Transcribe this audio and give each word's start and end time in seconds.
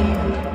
happy. 0.00 0.45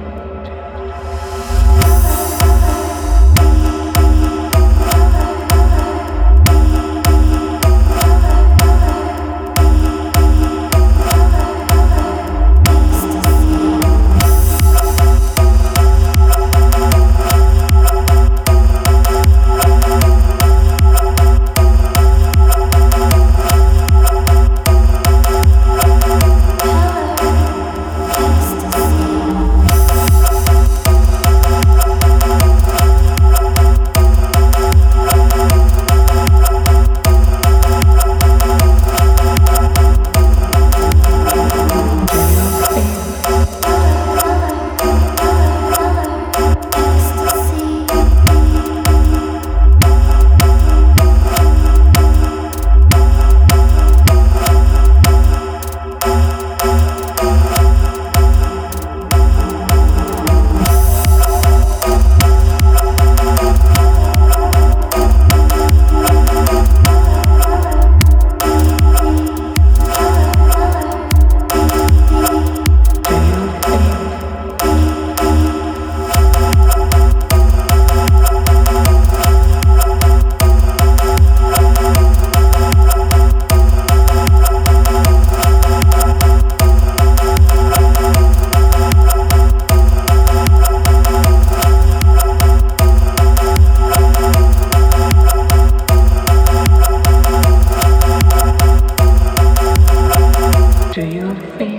to 101.02 101.08
your 101.08 101.36
feet. 101.58 101.71